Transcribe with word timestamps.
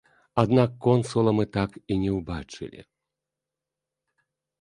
Аднак 0.43 0.69
консула 0.85 1.33
мы 1.39 1.45
так 1.57 1.71
і 1.95 1.97
не 2.05 2.11
ўбачылі. 2.15 2.81